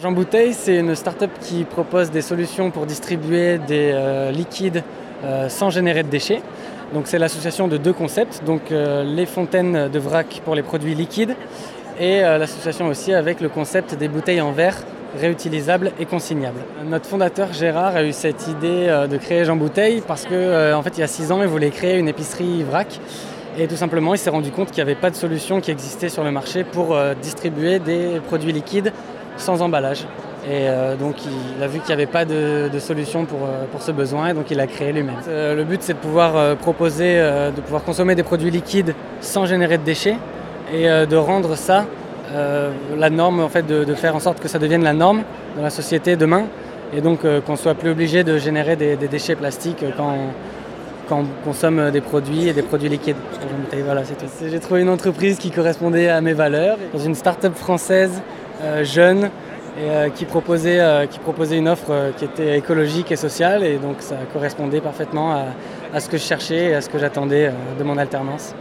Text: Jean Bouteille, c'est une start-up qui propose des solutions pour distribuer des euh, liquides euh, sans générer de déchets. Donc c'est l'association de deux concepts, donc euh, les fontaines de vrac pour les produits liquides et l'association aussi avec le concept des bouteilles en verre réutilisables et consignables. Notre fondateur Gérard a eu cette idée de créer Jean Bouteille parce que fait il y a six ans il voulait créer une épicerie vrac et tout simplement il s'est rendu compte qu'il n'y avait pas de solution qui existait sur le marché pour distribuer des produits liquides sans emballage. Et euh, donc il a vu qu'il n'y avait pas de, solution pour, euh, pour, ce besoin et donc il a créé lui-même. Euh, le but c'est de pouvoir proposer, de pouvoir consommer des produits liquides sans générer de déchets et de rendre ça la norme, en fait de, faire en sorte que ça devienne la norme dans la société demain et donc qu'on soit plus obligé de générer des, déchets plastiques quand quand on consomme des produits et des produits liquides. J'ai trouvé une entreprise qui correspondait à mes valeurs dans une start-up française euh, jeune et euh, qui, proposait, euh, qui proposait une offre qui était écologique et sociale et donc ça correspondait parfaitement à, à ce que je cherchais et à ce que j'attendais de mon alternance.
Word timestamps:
Jean 0.00 0.12
Bouteille, 0.12 0.54
c'est 0.54 0.78
une 0.78 0.94
start-up 0.94 1.30
qui 1.38 1.64
propose 1.64 2.10
des 2.10 2.22
solutions 2.22 2.70
pour 2.70 2.86
distribuer 2.86 3.58
des 3.58 3.90
euh, 3.92 4.30
liquides 4.30 4.82
euh, 5.22 5.50
sans 5.50 5.68
générer 5.68 6.02
de 6.02 6.08
déchets. 6.08 6.40
Donc 6.94 7.06
c'est 7.06 7.18
l'association 7.18 7.68
de 7.68 7.76
deux 7.76 7.92
concepts, 7.92 8.42
donc 8.42 8.72
euh, 8.72 9.04
les 9.04 9.26
fontaines 9.26 9.90
de 9.90 9.98
vrac 9.98 10.40
pour 10.46 10.54
les 10.54 10.62
produits 10.62 10.94
liquides 10.94 11.36
et 12.00 12.22
l'association 12.22 12.86
aussi 12.86 13.12
avec 13.12 13.42
le 13.42 13.50
concept 13.50 13.94
des 13.94 14.08
bouteilles 14.08 14.40
en 14.40 14.50
verre 14.50 14.78
réutilisables 15.20 15.92
et 16.00 16.06
consignables. 16.06 16.60
Notre 16.86 17.04
fondateur 17.04 17.52
Gérard 17.52 17.94
a 17.94 18.02
eu 18.02 18.12
cette 18.12 18.48
idée 18.48 18.86
de 19.10 19.16
créer 19.18 19.44
Jean 19.44 19.56
Bouteille 19.56 20.02
parce 20.04 20.24
que 20.24 20.74
fait 20.82 20.96
il 20.96 21.00
y 21.00 21.02
a 21.02 21.06
six 21.06 21.30
ans 21.30 21.42
il 21.42 21.48
voulait 21.48 21.70
créer 21.70 21.98
une 21.98 22.08
épicerie 22.08 22.62
vrac 22.62 22.98
et 23.58 23.68
tout 23.68 23.76
simplement 23.76 24.14
il 24.14 24.18
s'est 24.18 24.30
rendu 24.30 24.50
compte 24.50 24.70
qu'il 24.70 24.82
n'y 24.82 24.90
avait 24.90 24.98
pas 24.98 25.10
de 25.10 25.16
solution 25.16 25.60
qui 25.60 25.70
existait 25.70 26.08
sur 26.08 26.24
le 26.24 26.30
marché 26.30 26.64
pour 26.64 26.96
distribuer 27.20 27.78
des 27.78 28.20
produits 28.26 28.52
liquides 28.52 28.90
sans 29.36 29.62
emballage. 29.62 30.06
Et 30.44 30.66
euh, 30.68 30.96
donc 30.96 31.16
il 31.24 31.62
a 31.62 31.68
vu 31.68 31.78
qu'il 31.78 31.88
n'y 31.88 32.02
avait 32.02 32.10
pas 32.10 32.24
de, 32.24 32.68
solution 32.80 33.26
pour, 33.26 33.44
euh, 33.44 33.64
pour, 33.70 33.80
ce 33.80 33.92
besoin 33.92 34.28
et 34.28 34.34
donc 34.34 34.50
il 34.50 34.58
a 34.58 34.66
créé 34.66 34.92
lui-même. 34.92 35.14
Euh, 35.28 35.54
le 35.54 35.62
but 35.62 35.82
c'est 35.82 35.92
de 35.92 35.98
pouvoir 35.98 36.56
proposer, 36.56 37.16
de 37.16 37.60
pouvoir 37.60 37.84
consommer 37.84 38.16
des 38.16 38.24
produits 38.24 38.50
liquides 38.50 38.94
sans 39.20 39.46
générer 39.46 39.78
de 39.78 39.84
déchets 39.84 40.16
et 40.72 40.86
de 40.86 41.16
rendre 41.16 41.54
ça 41.56 41.86
la 42.96 43.10
norme, 43.10 43.40
en 43.40 43.48
fait 43.48 43.66
de, 43.66 43.94
faire 43.94 44.16
en 44.16 44.20
sorte 44.20 44.40
que 44.40 44.48
ça 44.48 44.58
devienne 44.58 44.82
la 44.82 44.94
norme 44.94 45.22
dans 45.56 45.62
la 45.62 45.70
société 45.70 46.16
demain 46.16 46.44
et 46.94 47.00
donc 47.00 47.20
qu'on 47.46 47.56
soit 47.56 47.74
plus 47.74 47.90
obligé 47.90 48.24
de 48.24 48.38
générer 48.38 48.74
des, 48.74 48.96
déchets 48.96 49.36
plastiques 49.36 49.84
quand 49.96 50.16
quand 51.08 51.18
on 51.18 51.44
consomme 51.44 51.90
des 51.90 52.00
produits 52.00 52.48
et 52.48 52.52
des 52.52 52.62
produits 52.62 52.88
liquides. 52.88 53.16
J'ai 54.50 54.60
trouvé 54.60 54.82
une 54.82 54.88
entreprise 54.88 55.36
qui 55.36 55.50
correspondait 55.50 56.08
à 56.08 56.20
mes 56.20 56.32
valeurs 56.32 56.78
dans 56.92 57.00
une 57.00 57.16
start-up 57.16 57.54
française 57.54 58.22
euh, 58.62 58.84
jeune 58.84 59.24
et 59.24 59.90
euh, 59.90 60.08
qui, 60.10 60.24
proposait, 60.24 60.80
euh, 60.80 61.06
qui 61.06 61.18
proposait 61.18 61.58
une 61.58 61.68
offre 61.68 62.12
qui 62.16 62.24
était 62.24 62.58
écologique 62.58 63.10
et 63.10 63.16
sociale 63.16 63.64
et 63.64 63.78
donc 63.78 63.96
ça 64.00 64.16
correspondait 64.32 64.80
parfaitement 64.80 65.32
à, 65.32 65.46
à 65.92 66.00
ce 66.00 66.08
que 66.08 66.16
je 66.16 66.22
cherchais 66.22 66.66
et 66.66 66.74
à 66.74 66.80
ce 66.80 66.88
que 66.88 66.98
j'attendais 66.98 67.50
de 67.78 67.84
mon 67.84 67.98
alternance. 67.98 68.54